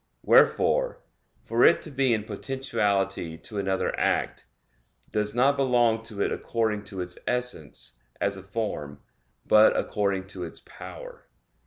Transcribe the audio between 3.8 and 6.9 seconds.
act, does not belong to it according